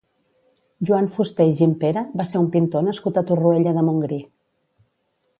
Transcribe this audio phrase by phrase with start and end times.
[0.89, 4.19] Joan Fuster i Gimpera va ser un pintor nascut a Torroella de Montgrí.